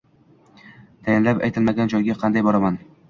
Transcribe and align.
–Tayinlab 1.09 1.45
aytilmagan 1.49 1.93
joyga 1.93 2.17
qanday 2.25 2.47
boraman? 2.49 2.81